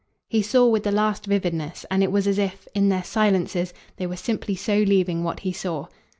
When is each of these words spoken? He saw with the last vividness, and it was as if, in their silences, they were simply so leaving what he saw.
He 0.27 0.41
saw 0.41 0.65
with 0.67 0.81
the 0.81 0.91
last 0.91 1.27
vividness, 1.27 1.85
and 1.91 2.01
it 2.01 2.11
was 2.11 2.25
as 2.25 2.39
if, 2.39 2.67
in 2.73 2.89
their 2.89 3.03
silences, 3.03 3.71
they 3.97 4.07
were 4.07 4.15
simply 4.17 4.55
so 4.55 4.77
leaving 4.79 5.23
what 5.23 5.41
he 5.41 5.51
saw. 5.53 5.85